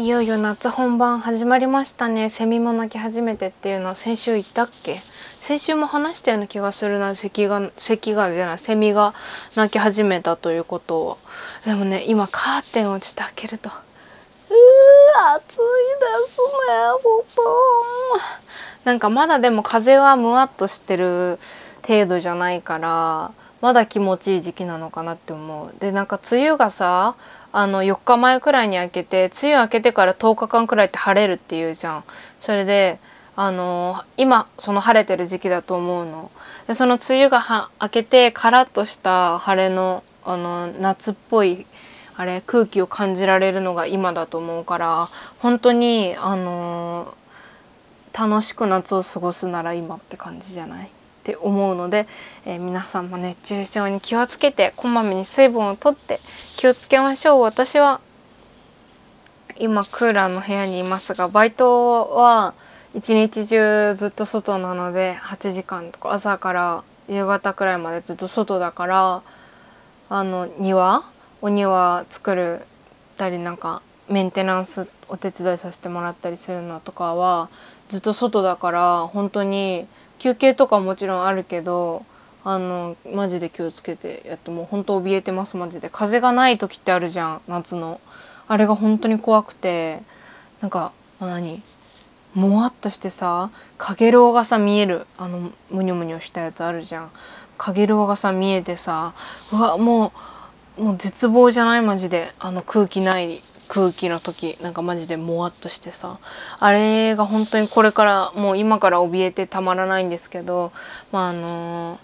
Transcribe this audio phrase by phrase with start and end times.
[0.00, 2.30] いよいよ夏本番始まりましたね。
[2.30, 5.02] セミも鳴き始めてっていうのは先週言ったっけ？
[5.40, 7.14] 先週も話したような気がするな。
[7.14, 9.12] 咳が咳がじゃないセミが
[9.56, 11.18] 鳴き始めたということを。
[11.66, 13.68] でもね今カーテンをちょっと開けると。
[13.68, 15.60] うー暑いで
[16.30, 16.46] すね
[17.02, 17.42] 外
[18.84, 21.38] なんかまだでも風はむわっとしてる
[21.86, 25.74] 程度じゃないからまだ気持ちいい時期なのかなって思う。
[25.78, 27.16] でなんか梅雨がさ
[27.52, 32.04] あの4日前くらいに開けて梅雨明けてから10日間くらいって晴れるっていうじゃん。
[32.38, 32.98] それで
[33.36, 36.30] あの今その晴れてる時期だと思うの。
[36.68, 41.66] でその梅雨がは明けてカラッとした晴れのあの夏っぽい
[42.16, 45.08] あれ空気を感じられるのが今だと思うから
[45.38, 47.14] 本当にあの
[48.12, 50.90] 楽しく夏を過ごすなら今って感じじゃない？
[51.30, 52.06] って思うので、
[52.44, 56.20] えー、皆さんも熱中症に気をつけてこまめに水分をとって
[56.56, 57.42] 気をつけましょう。
[57.42, 58.00] 私は
[59.58, 62.54] 今クーラーの部屋にいますがバイトは
[62.94, 69.22] 一日中ずっと外なので8時間とか朝から夕方くらいまでずっと外だから
[70.08, 71.04] あの庭
[71.42, 72.62] お庭作る
[73.16, 77.50] たりなんかメンテナンスお手伝いさせてもらったりするのとかは
[77.90, 79.86] ずっと外だから本当に
[80.20, 82.04] 休憩とかもちろんあるけど
[82.44, 85.90] あのマジで気をつけてやってもう本当怯えてますマジで。
[85.90, 88.00] 風がない時ってあるじゃん夏の。
[88.46, 90.02] あれが本当に怖くて
[90.60, 91.62] なんか何？
[92.34, 95.06] もわっとしてさかげろうがさ見える。
[95.18, 97.10] あのむにょむにょしたやつあるじゃん。
[97.58, 99.14] かげろうがさ見えてさ
[99.52, 100.12] うわも
[100.78, 101.82] うもう絶望じゃない？
[101.82, 102.32] マジで。
[102.38, 106.18] あの空気ない空気の時なんかマジでもわっとしてさ
[106.58, 110.72] あれが本当にこれからもう今から怯えてたまらないんですけど
[111.12, 112.00] まああの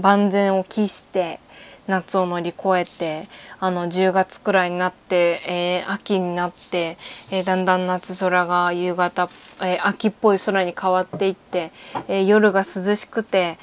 [0.00, 1.40] 万全を期して
[1.88, 6.98] 夏を乗り越えてあの10月くらいになって、えー、秋になって、
[7.32, 9.28] えー、だんだん夏空が夕方、
[9.60, 11.72] えー、秋っぽい空に変わっていって、
[12.08, 13.58] え夜が涼しくて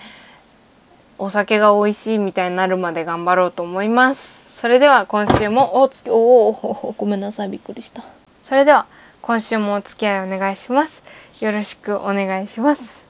[1.19, 4.44] お酒が美味しいみたいになるまで頑張ろうと思います。
[4.55, 7.49] それでは今週もおつきおおごめんなさい。
[7.49, 8.03] びっくりした。
[8.45, 8.87] それでは
[9.21, 11.03] 今週もお付き合いお願いします。
[11.41, 13.05] よろしくお願いします、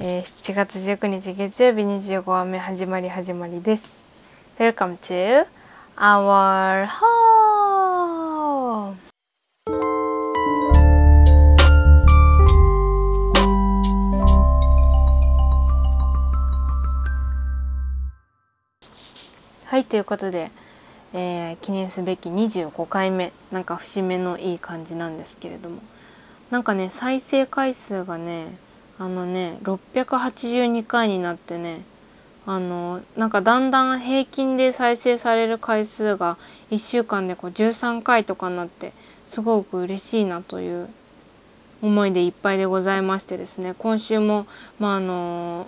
[0.00, 4.02] えー、7月19日月曜日25話目始まり始まりです。
[4.58, 5.46] Welcome to
[5.98, 8.96] our home
[19.66, 20.52] はいということで、
[21.12, 25.80] えー、記念すべき25回目なんか節目のいい感じなんですけれども。
[26.52, 28.56] なんかね再生回数がね
[28.96, 31.80] あのね682回になってね
[32.46, 36.38] あのなんかだんだん平均で再生される回数が
[36.70, 38.92] 1週間でこう13回とかになって
[39.26, 40.88] すごく嬉しいなという
[41.82, 43.74] 思いでいっぱいでございましてですね。
[43.76, 44.46] 今週も
[44.78, 45.66] まああの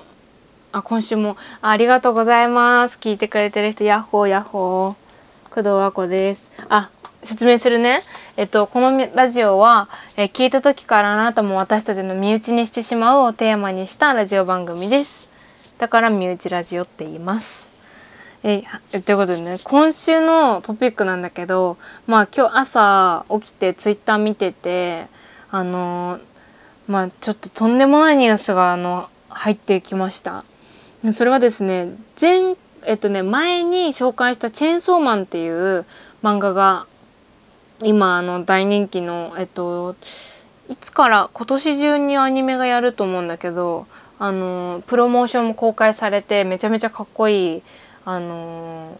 [0.72, 2.98] あ、今週もありがとうございます。
[3.00, 5.08] 聞いてくれてる人、ヤッホーヤッホー。
[5.50, 6.50] 工藤和子です。
[6.68, 6.90] あ、
[7.22, 8.02] 説明するね。
[8.36, 15.26] えっと、このラジオは、え聞いた時からあなたも私たちの身内にしてしまうをテーマにしたラジオ番組です。
[15.78, 17.68] だから身内ラジオって言います。
[18.44, 18.62] え
[19.04, 25.08] ということでね今週のトピックなんだけどまあ今日朝起きてツイッター見てて
[25.50, 26.20] あの
[26.86, 30.44] まあちょっととんでもないニュースがあの入ってきました。
[31.12, 35.84] それはですね前えっとね前に紹介した「チェーンソーマン」っていう
[36.22, 36.86] 漫画が
[37.82, 39.96] 今あの大人気のえっと
[40.68, 43.86] いつから今年中にアニメがやると思うんだけど
[44.18, 47.62] あのプロモーションも公開されてめちゃめちゃかっこいい
[48.04, 48.98] あの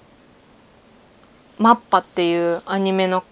[1.58, 3.24] マッパっていうアニメの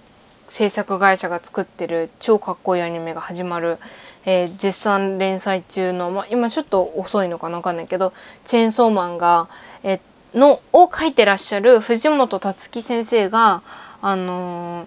[0.48, 3.78] 制作会社が作ってる超かっこいいアニメが始まる
[4.26, 8.12] えー、絶賛連載中の、まあ、今ちょっと遅いのかな分かんないけど
[8.44, 9.48] 「チェーンソーマンが」
[9.84, 13.62] えー、のを書いてらっしゃる藤本つ樹先生が
[14.02, 14.86] あのー、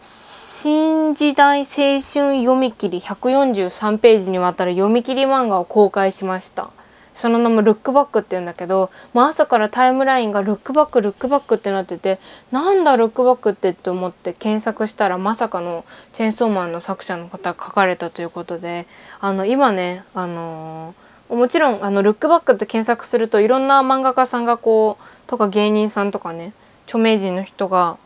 [0.00, 6.70] 新時代青春読み切り143ページにわたる読み切り漫画を公開しました。
[7.16, 12.18] その名もルックバックって言うんだけど、まあ、朝からタイムラインがルックバックルックバックってなってて
[12.52, 18.86] なんだルックバックってって思って検索したらまさかのチェーンソーマンの作者の方が書かれたということで
[19.20, 26.52] あの今ねあのー、もちろんあのルックバックって検索するといろんな漫画家さんがこうとか芸人さんとかね
[26.86, 27.96] 著名人の人が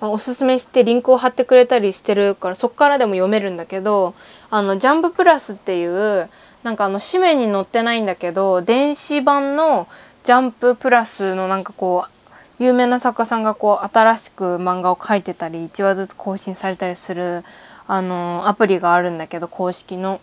[0.00, 4.14] おすすめしてリンクを貼ってくれたりしてるからそっからでも読めるんだけど
[4.48, 6.30] あのジャンププラスっていう
[6.68, 9.88] なんかあの紙面に載ってないんだけど電子版の
[10.22, 17.42] ジャンププラスのなんかこう有名な作家さんがこう新しく漫画を描いてたり1話ずつ更新されたりする
[17.86, 20.20] あのアプリがあるんだけど公式の。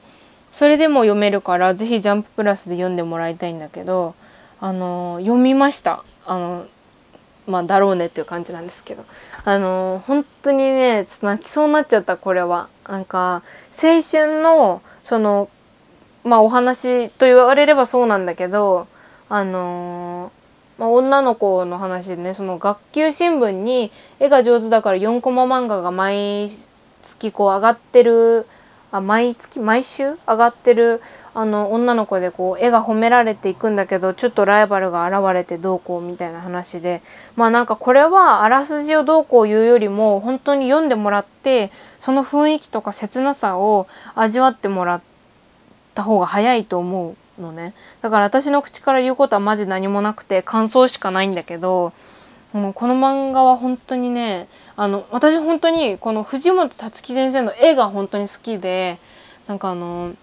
[0.52, 4.14] それでも読めるから是非ジャンププラスで読んでもらいたいんだけど
[4.62, 6.04] あの読みました。
[6.28, 6.68] あの
[7.48, 9.04] まあだろうねっていう感じなんですけど。
[9.46, 12.68] あの本当にねちょっと泣きそうになっちゃったこれは。
[12.88, 15.50] なんか青春のその
[16.26, 18.88] まあお話と言われればそうなんだけど
[19.30, 20.32] あの
[20.78, 26.50] まあ、女の子の話でねその学級新聞に絵が上手だから4コマ漫画が毎
[27.02, 28.46] 月こう上がってる
[28.92, 31.02] あ毎月毎週上がってる
[31.34, 37.02] あの女の子でこう絵が褒められていくんだけどちょっとライバルが現れてどうこうみたいな話で
[37.36, 45.15] まあなんかこれはあらすじをどうこう言うよりも本当に読んでもらってその雰囲気とか切なさを味わってもらって
[45.96, 47.74] た方が早いと思うのね。
[48.02, 51.94] だから私の口から言うことはマジ何もなくて感想しかないんだけど
[52.54, 54.48] もうこの漫画は本当にね
[54.78, 58.98] あの私本当にこの藤本さつき先生の絵が本当に好きで
[59.48, 60.14] なんかあの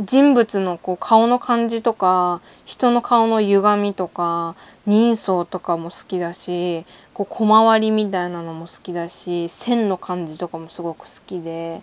[0.00, 4.56] 人物のこう顔の感じとか人の顔の歪みとか
[4.86, 11.82] 人相とかも好きだしこう小回りみたいなのも好きだし線の感じとかもすごく好きで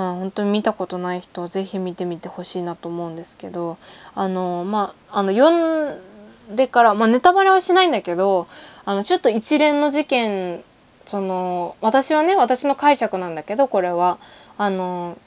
[0.00, 3.78] あ本当に見たことない人は是非見てみてほしいなと思うんですけど
[4.14, 8.46] あのまああの読んでから、まあ、ネタバレはしないんだけど
[8.84, 10.62] あのちょっと一連の事件
[11.04, 14.18] その私はね私の解釈なんだけどこれは
[14.56, 15.18] あの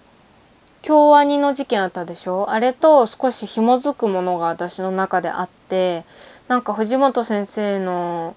[0.82, 2.50] 京アニの事件あったでしょ？
[2.50, 6.06] あれと少し紐づくものが私の中であって
[6.48, 8.36] なんか藤本先生の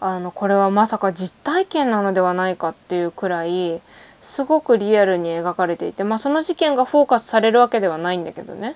[0.00, 3.80] あのこれはまさか実体験なのではないかっていうくらい
[4.24, 8.74] すごくリアルに描かれていてまあその事件がフォーカスされるわけではないんだけどね。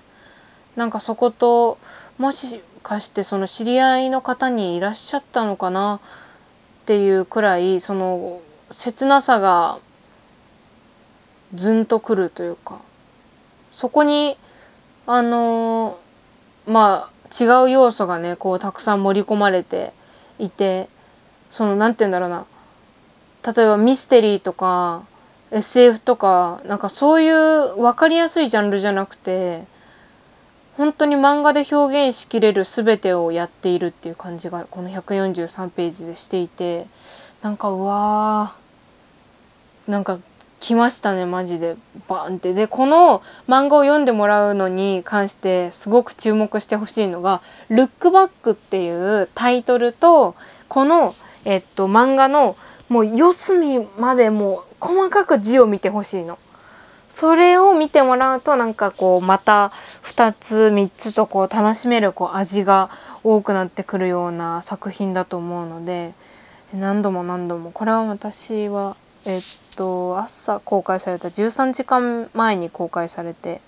[0.75, 1.79] なんかそこと
[2.19, 5.99] もしかしてその知り合いの方にいらっしゃったのかなっ
[6.85, 8.41] ていうくらいその
[8.71, 9.79] 切なさが
[11.55, 12.79] ずんとくるというか
[13.71, 14.37] そこに
[15.07, 15.97] あの
[16.67, 19.93] まあ違う要素がねこうたくさん盛り込まれて
[20.37, 20.89] いて
[21.49, 22.45] その何て言うんだろうな。
[23.43, 25.03] 例えばミステリーとか
[25.51, 29.63] SF とかなんかそういう分かりやすいジャンルじゃなくて
[30.77, 36.85] 本当に漫画で表現しきれる全てをやっているっていう感じがこの143ページでしていて
[37.41, 40.19] なんかうわーなんか
[40.59, 41.77] 来ましたねマジで。
[42.07, 42.53] バンって。
[42.53, 50.35] でこの漫画を読んでもらうのに関してすごく注目してほしいのが「ルックバック」っていうタイトルと
[50.67, 52.55] この、えっと、漫画の
[52.89, 56.37] もう四隅までもう細かく字を見てほしいの。
[57.09, 59.71] それを見てもらうとなんかこうまた
[60.03, 62.89] 2つ3つとこう楽しめるこう味が
[63.23, 66.13] 多くなってくるような作品だと思うので
[66.73, 68.95] 何度も何度もこれは私は
[69.25, 69.41] えっ
[69.75, 73.61] と朝公開された13時間前に公開されて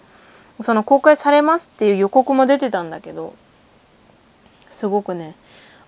[0.61, 3.33] その公開されますっていう予告も出てたんだけど
[4.69, 5.35] すごくね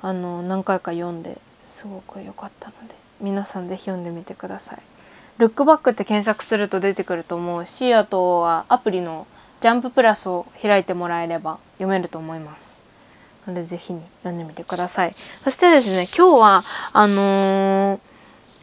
[0.01, 4.80] あの何回か読んですごく良かったので皆さん是非読んでみてください。
[5.40, 9.25] ルックバックって検索すると出てくると思うしあとはアプリの
[9.62, 12.84] ジャンププラスを開いてもらえれば読めると思います。
[13.48, 13.94] のでぜひ
[14.24, 15.16] 読んでみてください。
[15.44, 18.00] そしてですね今日はあのー、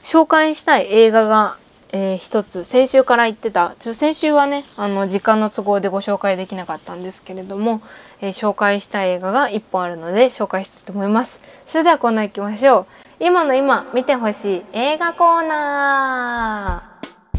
[0.04, 1.56] 紹介したい映画が
[1.92, 7.82] えー、一つ先週から言ってたちょ先週はねあの時間の都合でご紹介できなかったんですけれども、
[8.20, 11.40] えー、紹介したい映画が1本あるので紹介したいと思います。
[11.66, 12.86] それではコーナー行きましょう。
[13.22, 17.38] 今の今見てほしい映画コーナー。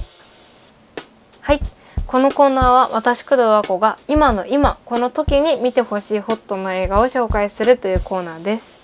[1.41, 1.59] はい。
[2.05, 8.79] このコーナーは私工藤和子が今の今この時に見てほしいホットな映画を紹介するというコーナーです。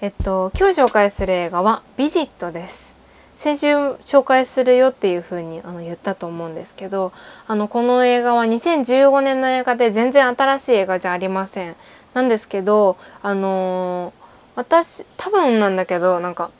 [0.00, 2.94] えっと今日紹介する映画はビジットです。
[3.36, 7.12] 先週紹介するよっていう風にあに言ったと思うんですけど
[7.48, 11.74] あのこの映画は2015年の映画で全然新しい映画じゃありません。
[12.14, 14.27] なんですけどあのー、
[14.58, 16.50] 私多分なんだけどなんか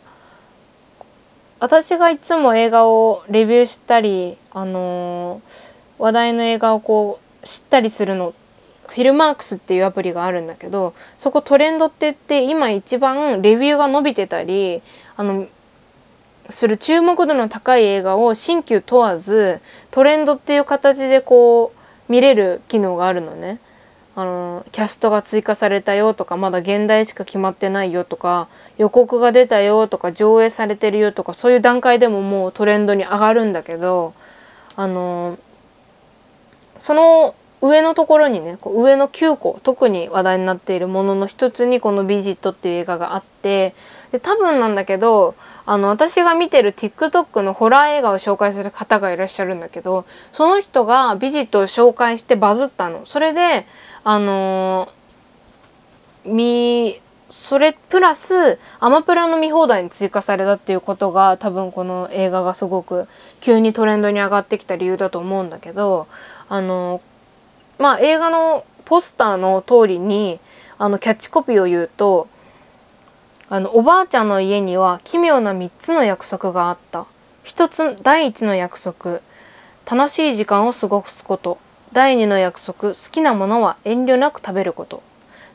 [1.58, 8.34] 私がいつも映画をレビューしたりあのー、話題の映画をこう知ったりするの
[8.86, 14.80] フィルマークスっていうアプリがあるんだけどそこトレンドって言って今一番レビューが伸びてたり
[15.16, 15.48] あの
[16.50, 23.58] する注目度の高い映画を新旧問わずトレンドっていう形でこう見れる機能があるのね。
[24.18, 34.14] あのキャストが追加されたよとかまだ現代しか決まってないよとか予告が出たよとか上映されてるよとかそういう段階でももうトレンドに上がるんだけど
[34.74, 35.38] あの
[36.80, 43.72] その上のところにねこう上の9個特に話題になっているものの一つにこの「ビジット」っていう映画があって
[44.10, 53.02] で多分なんだけどあの私が見てる TikTok のホラー映画を紹介する方がいらっしゃるんだけどその人がビジットを紹介してバズったの。
[53.04, 53.64] それで
[54.10, 54.88] あの、
[56.24, 56.98] み
[57.28, 63.06] それプラスアマプラの見放題に追加されたっていうことが多分この映画がすごく
[63.40, 66.08] 急にトレンドに上がってきた理由だと思うんだけど
[66.48, 67.02] あの
[67.78, 70.40] まあ映画のポスターの通りに
[70.78, 72.28] あのキャッチコピーを言うと
[73.50, 77.04] あのおばあちゃんの家には奇妙な3つの約束があった。
[77.44, 79.20] 一つ第一の約束
[79.90, 81.58] 楽しい時間を過ごすこと
[81.92, 85.02] 第二の約束好きなものは遠慮なく食べること。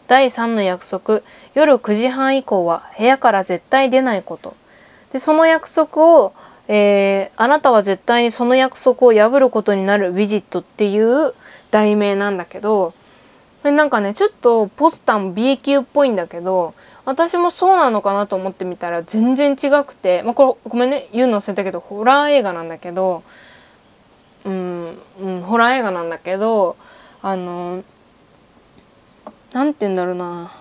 [0.07, 1.21] 第3の約束
[1.53, 4.55] 夜9時半以降は部屋から絶対出ないこと。
[5.11, 6.33] でその約束を、
[6.67, 11.33] えー、あなたは絶対にその約束を破ることになるウィジットっていう
[11.71, 12.93] 題名なんだけど
[13.63, 16.73] なんかねちょっとポスターも B 級っぽいんだけど
[17.05, 23.23] 私もそうなのかなと思ってみたら全然違くて、まあ、これごめんね言うの忘れたけどホラー映画なんだけど
[25.19, 26.75] うん、ホラー映画なんだけど
[27.21, 27.83] あの
[29.51, 30.51] なんて言うんだろうな。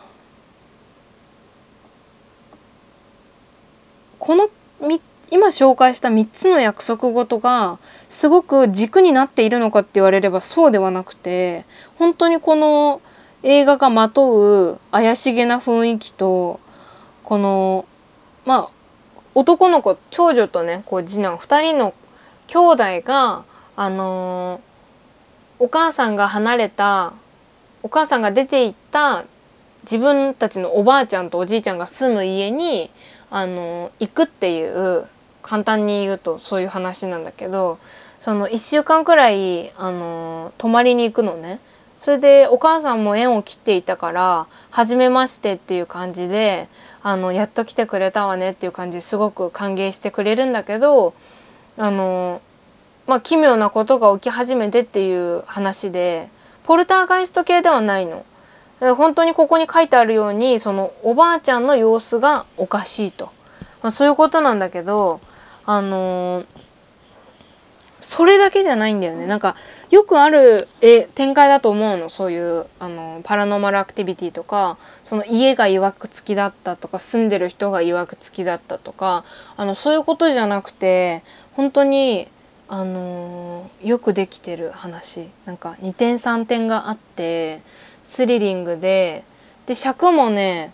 [4.19, 4.49] この
[5.33, 7.79] 今紹介した3つの約束事が
[8.11, 11.65] すごく軸になっているのかって言われればそうではなくて
[11.97, 13.01] 本当にこの
[13.43, 16.61] 映画がまとう怪しげな雰囲気と
[17.25, 17.87] この
[18.45, 18.71] まあ
[19.35, 21.95] 男の子長女とねこう次男2人の
[22.47, 23.45] 兄弟が
[23.77, 24.61] あの、
[25.59, 27.13] お母さんが離れた
[27.83, 29.25] お母さんが出て行った
[29.85, 32.91] 自分たちのおばあちゃんとおじいちゃんが住む家に
[33.31, 35.07] あの行くっていう
[35.43, 37.79] 簡単に言うとそういう話なんだけど
[38.21, 41.61] その1週間くらいあの泊まりに行くのね。
[41.99, 46.69] それでお母さんも縁を切っていたから「初めまして」っていう感じで
[47.01, 51.15] あのやっと来てくれたわねっていう感じですごく歓迎してくれるんだけど
[51.79, 52.41] あの
[53.07, 56.29] まあ奇妙なことが起き始めてっていう話で
[56.65, 58.25] ポルターガイスト系ではないの。
[58.97, 63.27] 本当にここに書いてあるようにそのおばあちゃんの様子がおかしいと、
[63.81, 65.21] まあ、そういうことなんだけど
[65.65, 66.47] あのー、
[68.01, 69.29] それだけじゃないんだよね。
[69.29, 69.55] なんか
[69.91, 72.11] よくあるえ展開だと思うの。
[72.11, 79.25] そういうあのパラノーマルアクティビティとかその家がいわくつきだったとか住んでる人がいわくつきだったとか
[79.57, 81.23] あのそういうことじゃなくて
[81.55, 82.27] 本当に
[82.73, 85.29] あのー、よくできてる話。
[85.45, 87.61] なんか2点3点があって
[88.03, 89.25] スリリングで
[89.67, 90.73] で尺もね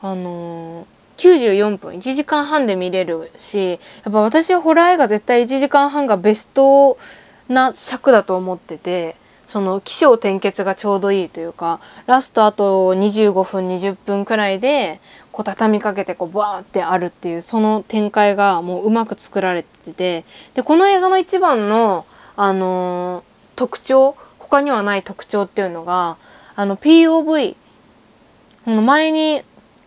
[0.00, 0.86] あのー
[1.18, 1.94] 94分。
[1.96, 3.76] 1時間半で見れるしや
[4.08, 6.96] っぱ私はホラー映画絶対1時間半がベスト
[7.46, 9.16] な尺だと思ってて。
[9.48, 15.00] その起承転結がちょうどいいというかラストあと25分20分くらいで
[15.32, 20.24] こう畳みかけてこうバーってあるっていうその展開がもううまく作られてて
[20.54, 23.22] でこの映画の一番の、あのー、
[23.56, 26.16] 特徴他にはない特徴っていうのが
[26.54, 27.56] あの POV
[28.64, 29.42] 前に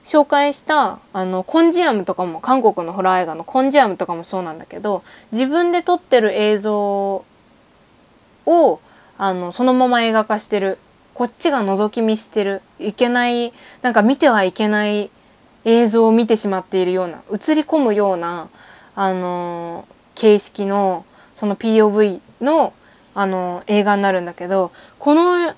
[0.05, 7.25] 紹介したあのコンジアムとかも韓国のホラー映画のコンジアムとかもそうなんだけど自分で撮ってる映像
[8.45, 8.79] を
[9.19, 10.79] あのそのまま映画化してる
[11.13, 15.11] こっちが覗き見してるいけないなんか見てはいけない
[15.65, 18.47] 映像を見てしまっているような映り込むような
[18.95, 19.85] あの
[20.15, 22.73] 形式のその POV の
[23.13, 25.53] あの映画になるんだけどこの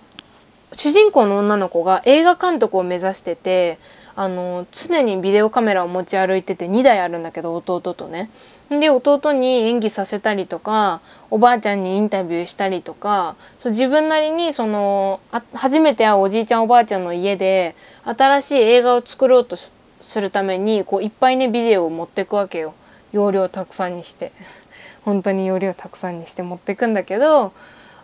[0.74, 3.78] 主人公の女の子が映画監督を目指してて
[4.16, 8.32] あの常にビデオカメラを持ち歩いてて2台あるんだけど弟とね。
[8.80, 17.76] で弟に演技させたりとかおばあちゃんにインタビューしたりとかそう自分なりにそのあ初めて会うおじいちゃんおばあちゃんの家で
[18.06, 22.74] 新しい映画を作ろうとするためにこういっぱいねビデオを持ってくわけよ。
[23.12, 24.32] 容量たくさんにして。
[25.04, 27.54] 本当に容量たくさんにして持ってくんだけど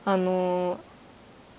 [0.04, 0.80] あの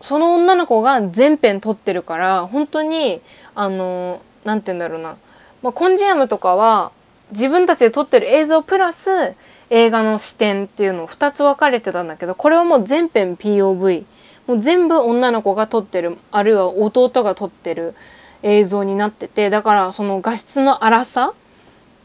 [0.00, 3.21] その女の子が全編撮ってるから本当に
[3.55, 5.17] あの何て言うんだろうな、
[5.62, 6.91] まあ、コンジアムとかは
[7.33, 9.35] 自分たちで撮ってる映像プラス
[9.71, 14.05] 映画の視点っていうのを2つ分かれてたんだけどこれはもう全編 POV
[14.47, 17.95] もう全部女の子が撮ってるあるいは弟が撮ってる
[18.43, 21.35] 映像になっててだからその画質の粗さ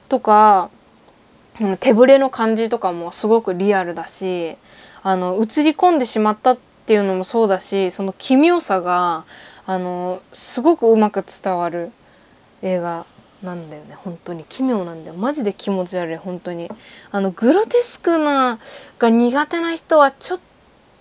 [0.10, 0.70] とか
[1.80, 4.58] 手ぶれの感じとかもすごくリアルだし
[5.04, 9.26] あの映り込んでしまったっていうのもそうだしその奇妙さが
[9.66, 11.92] あのすごくうまく伝わる
[12.62, 13.06] 映画
[13.44, 15.18] なんだよね本当に奇妙なんだよ。
[15.18, 16.70] マジで気持ち悪い本当に。
[17.12, 18.60] あのグロテスクな
[18.98, 20.40] が苦手な人はちょっ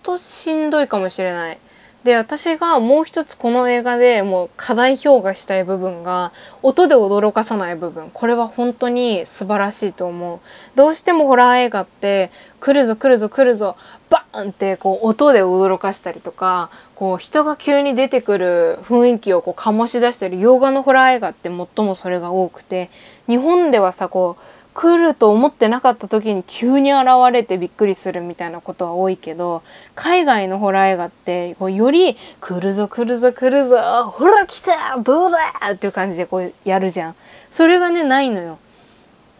[0.03, 1.59] としんどいかもしれない。
[2.05, 8.11] で私がもう一つこの映画でもう課題評価したい部分が音で驚かさない部分。
[8.13, 10.41] これは本当に素晴らしいと思う。
[10.75, 13.77] どうしてもホラー映画って来るぞ来るぞ来るぞ
[14.11, 22.91] バーンってこう音で驚かしたりとかこう人が急に出てくる雰囲気をこう醸し出してる洋画のホラー映画って最もそれが多くて
[23.29, 29.63] 日本ではさこう来ると思ってなかった時に急に現れてびっくりするみたいなことは多いけど
[29.95, 33.77] 海外のホラー映画ってこうより「来るぞ来るぞ来るぞ
[34.11, 35.39] ほら来たどうだ!」
[35.73, 37.15] っていう感じでこうやるじゃん。
[37.51, 38.59] それがねないのよ。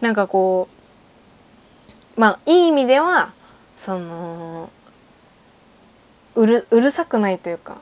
[0.01, 0.67] なんかこ
[2.17, 3.31] うまあいい意味では
[3.75, 4.69] その
[6.35, 7.77] うるうるさくないというか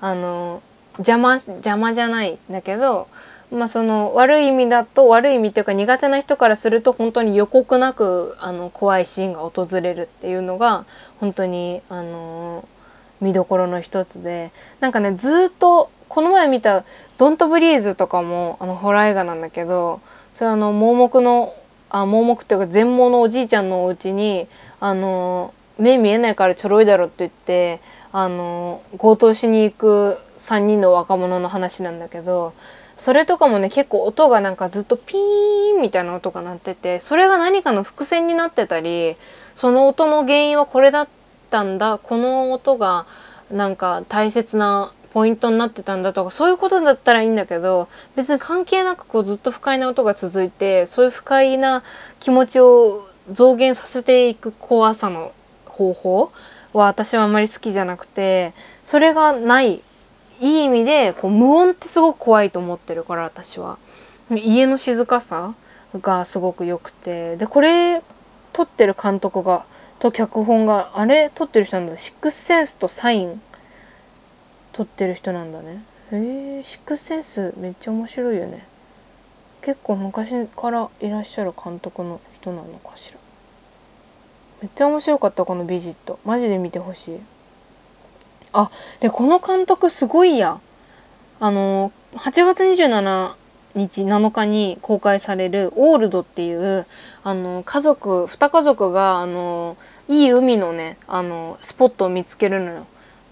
[0.00, 0.62] あの
[0.98, 3.08] 邪魔邪魔じゃないんだけど
[3.50, 10.84] まあその悪い意味だと悪い意味っていうか苦手な人からすると本当に予告なくあの怖いシーンが訪れるっていうのが
[11.18, 12.68] 本当にあの
[13.20, 14.52] 見どころの一つで。
[14.80, 16.84] なんかねずっとこの前見た
[17.18, 20.00] 「ドントブリーズ」とかもあのホラー映画なんだけど
[20.34, 21.52] それあの盲目の
[21.90, 24.46] あ盲目っていうか全盲のおじいちゃんのお家に
[24.80, 27.80] あの目見えないからちょろいだろって言って
[28.12, 32.52] あの強盗しに行く3人の若者の話なんだけど
[32.98, 39.16] それとかもね結構音がなんかずっとピーンみたいな音が鳴っててそれが何かの伏線になってたり
[39.54, 41.08] その音の原因はこれだっ
[41.50, 43.06] たんだこの音が
[43.50, 51.82] なんか大切なポイントになってたんだとかそういうことだったらいいんだけど別に関係なくこうずっと不快な音が続いてそういう不快な
[52.20, 55.32] 気持ちを増減させていく怖さの
[55.64, 56.32] 方法
[56.72, 58.52] は私はあんまり好きじゃなくて
[58.82, 59.82] それがない
[60.40, 63.78] いい意味でこう無音ってすごく怖いと思ってるから私は。
[64.30, 65.54] 家の静かさ
[65.94, 67.36] がすごく良くて。
[67.36, 68.02] でこれ
[68.52, 69.64] 撮ってる監督が
[69.98, 71.96] と脚本があれ撮ってる人なんだ。
[71.96, 73.40] シックスセンスとサイン。
[74.72, 75.82] 撮ってる人なんだね。
[76.12, 78.64] へえシックスセンスめっちゃ面白いよね。
[79.60, 83.18] 結構昔からいらっしゃる監督の人なのかしら。
[84.62, 87.20] めっちゃ面白かったこの「ビジット」マジで見てほしい。
[88.52, 90.60] あでこの監督すごいや。
[91.40, 93.34] あの8月27
[93.74, 96.86] 日7日に公開される「オールド」っていう
[97.22, 99.76] あの家族2家族があの
[100.08, 102.86] いい海のねあのスポットを見つけるのよ。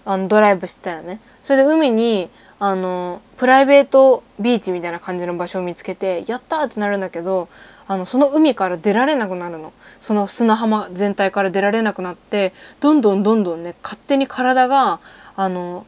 [0.05, 1.19] あのドライブしてたらね。
[1.43, 7.49] それで海にあのプライベートビーチみたいな感じの場所を見つけてやったってなるんだけど
[7.87, 9.71] あのその海から出られなくなるの。
[10.01, 14.99] その砂浜全体から出られなくなってどんどんどんどんね勝手に体が
[15.35, 15.85] あの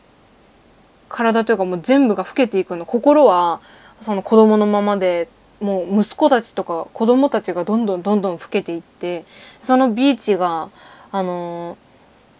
[1.09, 2.85] 体というかもう全部が老けていくの。
[2.85, 3.61] 心は
[4.01, 9.25] その子供のままでもう息子たちとか子供たちがどんどんどんどん老けていって
[9.61, 10.69] そのビーチが
[11.11, 11.77] あの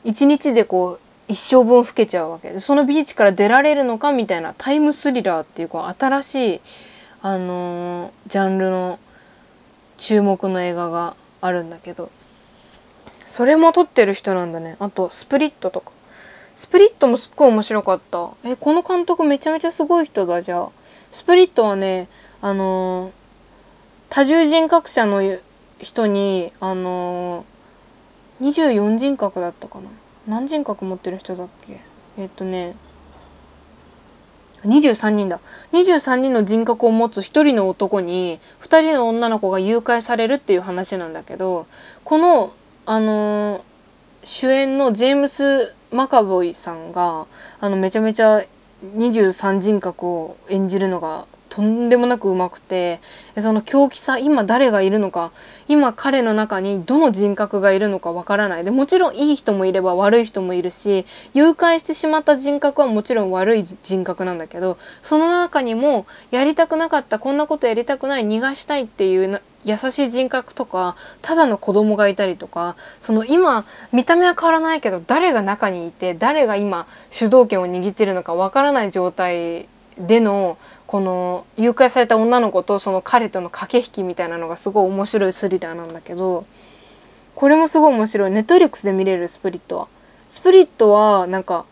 [0.06, 2.52] 一日でこう一生分老けちゃうわけ。
[2.52, 6.62] でそのビーチから出られるのかみたいなタイムスリラーっていうこう新しい
[7.22, 9.00] あのジャンルの
[10.00, 12.10] 注目の映画があるんだけど
[13.28, 14.76] それも撮ってる人なんだね。
[14.80, 15.92] あとスプリットとか。
[16.56, 18.32] スプリットもすっごい面白かった。
[18.44, 20.70] えこの監督めちゃめちゃすごい人だじゃあ。
[21.12, 22.08] スプリットはね
[22.42, 23.12] あのー、
[24.10, 25.22] 多重人格者の
[25.78, 29.90] 人にあのー、24人格だったかな。
[30.28, 31.82] 何人格持ってる人だっけ？
[32.18, 32.76] えっとね
[34.63, 35.39] 23人だ。
[35.72, 41.67] 23人の人格を持つ1人の男に2人の女の子が誘拐されるっていう話なんだけど
[42.04, 42.54] この
[42.86, 43.62] あのー、
[44.24, 47.28] 主演のジェームス・マカボイさんが
[47.60, 48.43] あのめちゃめちゃ
[48.84, 51.28] 23人格を演じるのが
[51.60, 53.02] とんでもなくうまくて
[53.38, 55.34] その狂気さ今誰がいるのか
[55.67, 58.63] 今彼の中にどの人格がいるのかわからない。
[58.63, 79.67] でもちろんいい人もいれば悪い人もいるし誘拐してしまった人格はもちろん悪い人格なんだけどその中にもやりたくなかったこんなことやりたくない逃がしたいっていう優しい人格とかただの子供がいたりとかその今見た目は変わらないけど誰が中にいて誰が今主導権を握ってるのかわからない状態
[79.98, 80.58] での
[80.89, 86.47] この誘拐された女の子とその彼との駆け引きみたいなのがすごい面白いスリラーなんだけど
[87.36, 89.88] これもすごい面白いネットフリックスで見れるスプリットは。
[90.30, 91.65] スプリットはなんか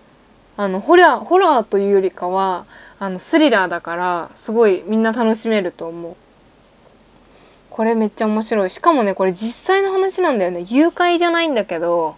[0.55, 2.67] あのホラーホラーというよりかは
[2.99, 6.15] あのスリラーだからすごいみんな楽しめると思う。
[7.71, 12.17] これめっちゃ面白いしかもねこれ実際の話なんだよね誘拐じゃないんだけど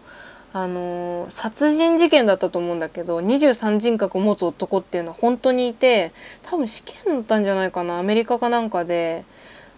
[0.51, 6.11] あの、殺人事件だったと思うんだけど23人格を持つ男っていうのは本当にいて
[6.43, 9.23] 多分試験だったんじゃないかなアメリカかなんかで。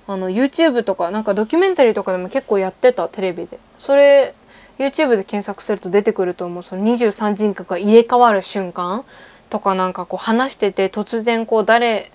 [0.07, 3.59] あの YouTube とかなんかドキュメンタリーとかでも結構やってたテレビで。
[3.77, 4.33] それ
[4.77, 6.63] YouTube で検索すると出てくると思う。
[6.63, 9.05] その23人格が入れ替わる瞬間
[9.49, 12.11] とかなんかこう話してて突然こう誰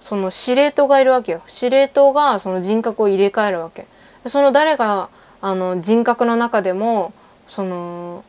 [0.00, 1.42] その司令塔がいるわけよ。
[1.46, 3.86] 司令塔がその人格を入れ替えるわけ。
[4.26, 5.08] その誰が
[5.40, 7.12] あの人格の中でも
[7.46, 8.24] その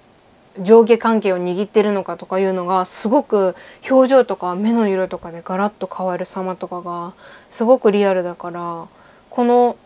[0.60, 3.56] 上下関係を握ってるのかとかいうのがすごく
[3.90, 7.14] 表情とか目の色とかでガラッと変わる様とかが
[7.52, 8.88] すごくリアルだから
[9.30, 9.78] この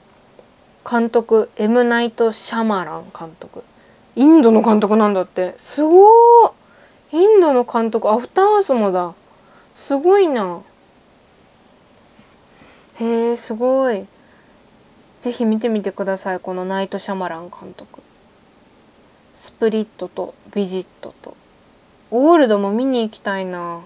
[0.89, 3.63] 監督エム・ナイト・シャマラン監督。
[4.15, 5.53] インドの監督なんだって。
[5.57, 6.51] すごー。
[7.11, 9.13] インドの監督アフターアースもだ。
[9.75, 10.61] すごいな。
[12.99, 14.07] へえすごい。
[15.19, 18.01] ぜひ見てみてくださいこのナイト・シャマラン監督。
[19.41, 21.35] スプリットとビジットと。
[22.11, 23.81] オールドも見に行きたいな。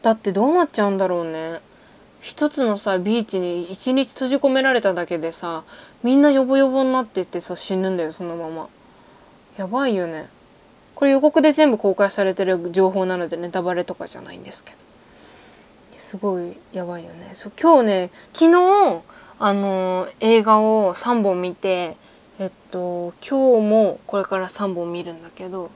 [0.00, 1.60] だってどうなっちゃうんだろうね。
[2.22, 5.64] 一つのさビーチに一日閉じ込められただけでさ
[6.02, 8.70] みんなヨボヨボになってってさ死ぬんだよそのまま。
[9.58, 10.30] やばいよね。
[10.94, 14.78] これ予告で全部公開されてる情報なのでネタバレとかじゃないんですけど。
[15.98, 17.32] すごいやばいよね。
[17.34, 19.02] そう今日ね昨日
[19.38, 21.98] あの映画を3本見て
[22.40, 25.70] えっと今日もこれから3本見るんだけど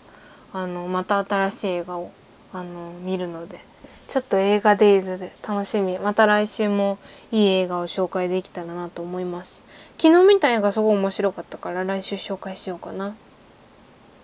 [0.53, 2.11] あのまた新しい映画を
[2.53, 3.61] あの見るので
[4.09, 6.99] ちょっと映画デイズで楽しみまた来週も
[7.31, 9.63] いい映画を紹介できたらなと思います。
[9.99, 13.15] 昨日見た映画すごい面白かったから来週紹介しようかな。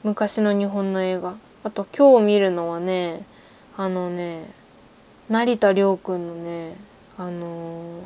[0.03, 1.35] 昔の日本の映画。
[1.65, 3.25] あと今日見るのはね
[3.77, 4.51] あのね
[5.29, 6.77] 成田凌くんのね
[7.17, 8.03] あのー、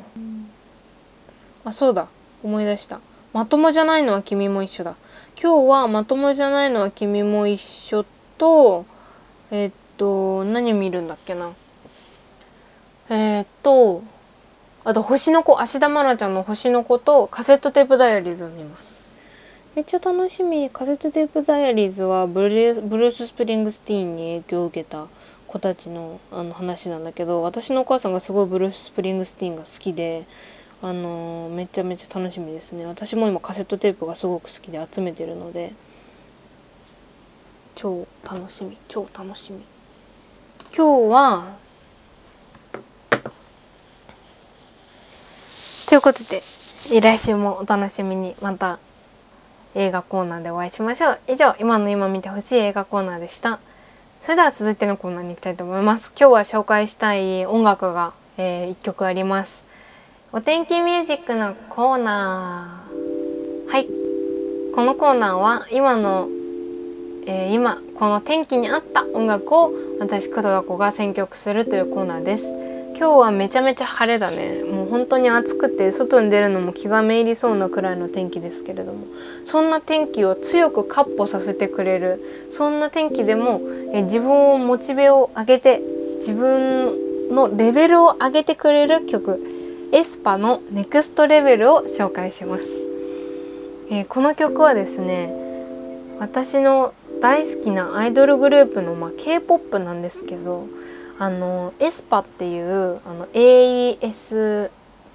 [1.65, 2.07] あそうだ
[2.43, 2.99] 思い出した。
[3.33, 4.95] まともじゃないのは君も一緒だ。
[5.41, 8.05] 今日はまともじゃないのは君も一緒
[8.37, 8.85] と
[9.51, 11.51] え、っと何見るんだっけな。
[13.09, 14.03] え、っと
[14.83, 19.03] あと星の子芦田愛菜ちゃんの星の子とカセットテープダイアリーズを見ます。
[19.75, 20.69] めっちゃ楽しみ。
[20.69, 25.07] カセットテープダイアリーズはブルース・スプリングスティーンに影響を受けた
[25.47, 30.25] 子たちのあの話なんだけど私のお母さんがすごいブルース・スプリングスティーンが好きで
[30.81, 32.85] あの、めちゃめちゃ楽しみですね。
[32.85, 35.73] 私も今カセットテープがすごく好きで集めてるので
[37.75, 38.77] 超楽しみ。
[38.87, 39.61] 超楽しみ。
[40.75, 41.55] 今日は
[45.87, 46.43] ということで
[47.01, 48.79] 来週もお楽しみにまた
[49.75, 51.19] 映画コーナーでお会いしましょう。
[51.27, 53.59] 以上今の今見てほしい映画コーナーでした。
[54.21, 56.13] それでは続いてのコーナーに行きたいと思います。
[56.19, 59.68] 今日は紹介したい音楽が、えー、1曲あります。
[60.31, 63.71] お天気ミュージックのコーナー。
[63.71, 63.87] はい。
[64.75, 66.29] このコーナーは今の
[67.25, 72.45] えー、今この天気に合った音楽を私工藤子が選曲するというコーナーです。
[72.95, 74.61] 今日はめちゃめちゃ晴れだね。
[74.63, 79.07] もう本当に暑くて外に出るのも気がめいりそうなくらいの天気ですけれども。
[79.45, 82.21] そんな天気を強くカッポさせてくれる。
[82.51, 83.61] そんな天気でも
[83.93, 85.81] え自分をモチベを上げて
[86.17, 89.48] 自分のレベルを上げてくれる曲。
[89.91, 92.63] エスパのネクストレベルを紹介します、
[93.89, 95.33] えー、この曲はですね
[96.19, 100.67] 私の大好きなアイドルグループの、まあ、K-POP なんですけど
[101.17, 104.69] あのエスパっていうあの AESPA っ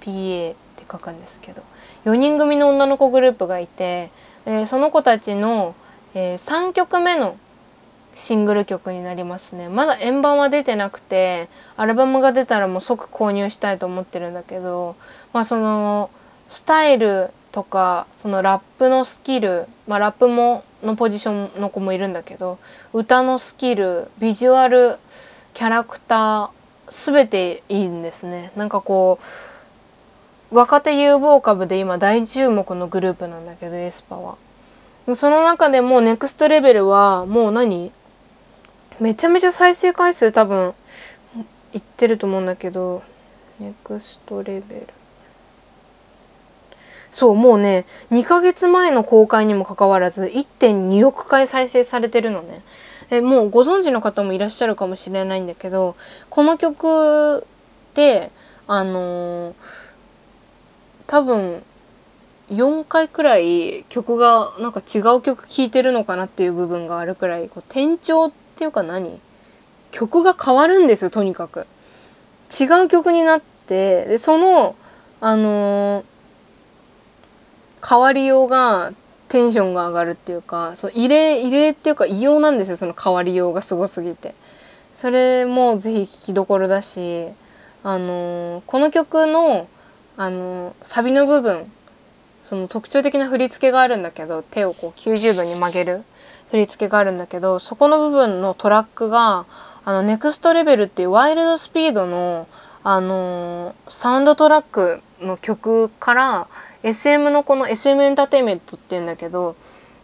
[0.05, 0.55] て
[0.91, 1.63] 書くんですけど
[2.03, 4.11] 4人組の女の子グループがいて、
[4.45, 5.73] えー、その子たちの、
[6.13, 7.37] えー、3曲目の
[8.15, 9.67] シングル曲になりますね。
[9.69, 14.95] まだ円盤は出てなくてアルバムが出たらもう即購入したいと思ってるんだけど
[15.33, 16.09] まあその
[16.49, 22.57] スタイルとかそのラップのスキル、まあ、ラップものポジションの子もいるんだけど
[22.93, 24.97] 歌のスキルビジュアル
[25.53, 28.51] キャラクター全ていいんですね。
[28.55, 29.19] なんかこ
[30.51, 34.37] う若手有望株で今大注目のグループなんだけどエスパは。
[35.15, 37.91] その中でもネクストレベルはもう何？
[38.99, 40.73] めちゃめちゃ再生回数多分
[41.73, 43.03] いってると思うんだけど
[43.59, 44.87] ネクストレベル。
[47.11, 52.61] そうもうね2ヶ月前の公開にもかかわらず1.2億回再生されてるのね。
[53.09, 55.95] えもうご存知の方もいらっしゃるかもしれないんだけど
[56.29, 57.45] この曲
[57.93, 58.31] で
[58.67, 59.55] あのー、
[61.05, 61.63] 多分
[62.49, 69.19] 4回くらい曲がなんか違う曲聴いてるのかなっていう部分があるくらいこう転調ってていうか何？
[69.91, 71.67] 曲が変わるんですよとにかく。
[72.59, 74.75] 違う曲になってでその
[75.21, 76.05] あのー
[77.87, 78.93] 変わりようが
[79.27, 84.33] テンションが上がるっていうかそう異例異例っていうか異様なんですよその変わりようがすごすぎて。
[84.95, 87.27] それもぜひ聴きどころだし、
[87.83, 89.67] あのー、この曲の、
[90.15, 91.69] あのー、サビの部分
[92.45, 96.03] その特徴的な振り付けがあるんだけど手をこう90度に曲げる
[96.55, 99.45] 振り付けがあるんだけどそこの部分のトラックが
[99.83, 102.47] あの Next Level っていうワイルドスピードの
[102.83, 106.47] あのー、サウンドトラックの曲から
[106.83, 109.55] SM のこの SM エンターテインメントっていうんだけど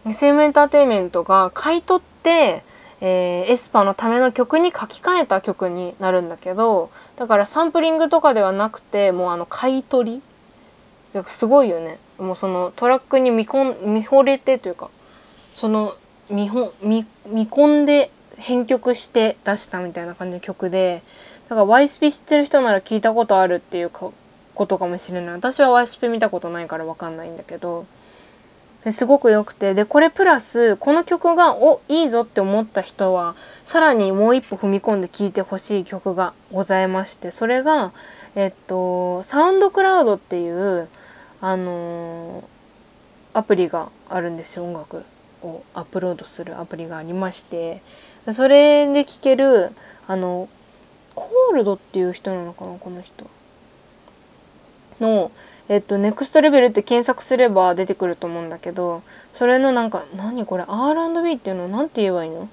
[0.04, 2.64] SM エンターテインメントが買い取って
[3.04, 10.22] えー、 aespa のための曲に書き換えた曲になるんだけどだからサンプリングとかではなくてもうあの買い取
[11.12, 11.22] り。
[11.26, 11.98] すごいよね。
[12.18, 14.88] もうそのトラックに見こん見惚れてというか
[15.54, 15.94] その
[16.30, 21.02] 見ほ見見込んで編曲して出したみたいな感じの曲で
[21.48, 24.10] だから YSP 知ってる人なら聞いたことあるっていうか
[24.54, 25.34] ことかもしれない。
[25.34, 27.86] 私は YSP 見たことないから分かんないんだけど
[28.90, 37.92] すごく良くてでこれプラスこの曲がおいいぞって思った人はさらにもう一歩踏み込んで聴いてほしい曲がございましてそれが
[38.34, 40.88] えっとサウンドクラウドっていう
[41.40, 45.04] あのー、アプリがあるんですよ音楽。
[45.42, 47.82] をアップロードするアプリがありまして
[48.32, 49.70] それで聴ける
[50.06, 50.48] あの
[51.14, 53.26] コールドっていう人なのかなこの人
[55.00, 55.30] の
[55.68, 59.02] えっと、ネクストレベルって検索すれば出てくると思うんだけど、
[59.32, 62.48] それのなんか、何これ ?R&B っていうの何て言えばいいの？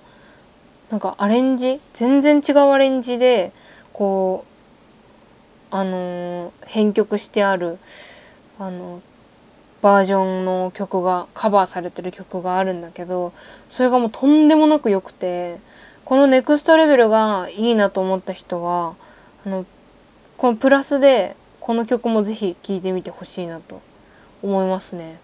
[0.91, 1.81] なんかアレンジ？
[1.93, 3.51] 全然違うアレンジで、
[3.93, 4.45] こ
[5.71, 7.79] う、あのー、編曲してある、
[8.59, 9.01] あの、
[9.81, 13.33] バージョンの曲が、カバーされてる曲があるんだけど、
[13.69, 15.57] それがもうとんでもなく良くて、
[16.05, 18.95] このネクストレベルがいいなと思った人は、
[19.45, 19.65] あの、
[20.37, 23.81] このプラスでこの曲もぜひ聴いてみてほしいなと
[24.41, 25.19] 思いますね。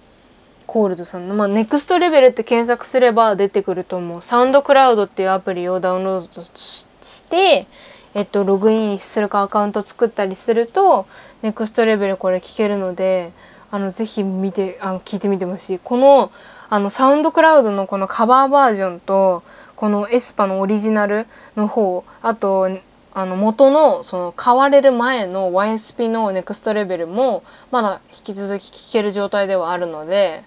[0.68, 4.22] コールドさんの、まあ、ネクストレベルって検索すれば出てくると思う。
[4.22, 7.68] サウンドクラウドっていうアプリをダウンロードして、
[8.14, 11.06] えっと、ログインするかアカウント作ったりすると、
[11.42, 13.32] ネクストレベルこれ聴けるので、
[13.76, 15.80] あの、ぜひ見て、あの、聞いてみてほしい。
[15.84, 16.32] この、
[16.70, 19.44] あの、サウンドクラウドのこのカバーバージョンと、
[19.76, 22.70] このエスパのオリジナルの方、あと、
[23.18, 30.44] あの元のその買われる前の YSP のネクストレベルもまだ引き続き聴ける状態ではあるので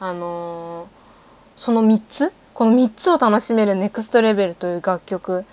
[0.00, 2.32] あのー、その3つ？
[2.54, 5.44] この3つを楽しめるネクストレベルという楽曲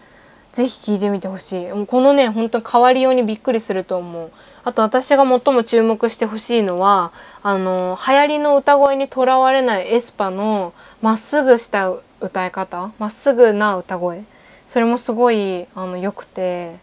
[0.53, 1.85] ぜひ聴いてみてほしい。
[1.85, 4.31] このね本当変わりようにびっくりすると思う。
[4.65, 7.11] あと私が最も注目してほしいのは
[7.43, 14.23] あの流行りの歌声にとらわれないエスパのまっすぐした歌い方まっすぐな歌声。
[14.67, 16.77] それもすごいあの良くて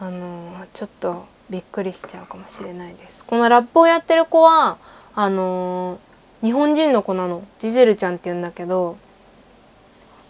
[0.00, 3.24] あのちょっとびっくりしちゃうかもしれないです。
[3.24, 4.76] このラップをやってる子は
[5.14, 6.00] あの
[6.42, 7.44] 日本人の子なの。
[7.60, 8.96] ジゼルちゃんって言うんだけど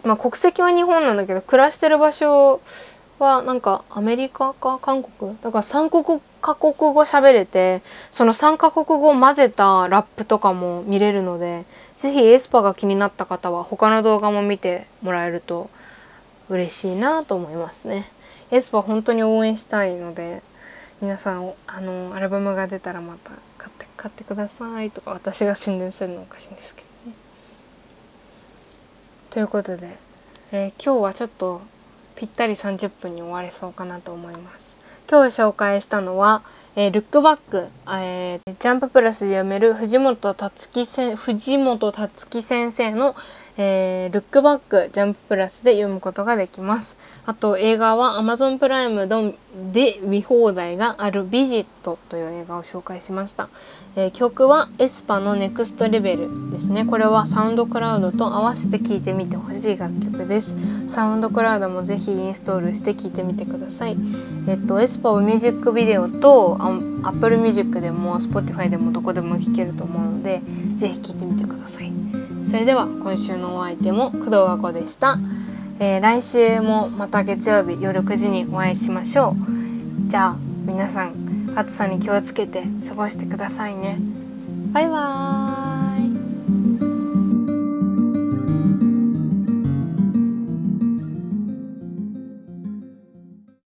[0.05, 2.61] まあ国籍は日本なんだけど暮らしてる場所
[3.17, 5.35] はなんかアメリカか韓国？
[5.41, 11.65] だから3国カ国語喋れてその3カ国語を混ぜたラップとかも見れるので
[11.97, 15.69] 是非エスパが気になった方は他の動画も見てもらえると
[16.47, 18.09] 嬉しいなと思いますね。
[18.49, 20.41] エスパ本当に応援したいので
[21.01, 27.17] 皆さんあのアルバムが出たらまた買って買ってくださいとか私が宣伝するのおかしいんですけどね。
[29.31, 29.97] ということで、
[30.53, 31.61] えー、今日はちょっと
[32.15, 34.66] ぴったり30分に終われそうかなと思います。
[35.09, 36.41] 今日紹介したのは
[36.79, 43.15] えー、ルックバック、えー、ジャンププラスで読める藤本たつきせ藤本たつき先生の、
[43.57, 46.95] えー、ルックバックジャンププラスで読むことができます。
[47.25, 49.07] あと映画は Amazon プライム
[49.73, 53.49] で見放題があるビジットという映画を紹介しました。
[53.95, 56.85] えー、曲はエスパのネクストレベルですね。
[56.85, 60.53] これはサウンドクラウドと合わせて聴いてみてほしい楽曲です。
[60.87, 63.97] サウンドクラウドもぜひインストールして聴いてみてください。
[64.47, 66.59] えっと、エスパをミュージックビデオと
[67.03, 70.41] Apple Music でも Spotify でもどこでも聴けると思うので、
[70.77, 71.26] ぜひ聴いてみてください。
[72.47, 75.19] それでは今週のお相手も工藤和子でした、
[75.79, 80.09] えー、来週もまた月曜日夜9時にお会いしましょう。
[80.09, 83.97] じゃあ皆さん暑さに気をつけて過ごしてくださいね。
[84.71, 85.66] バイバーイ。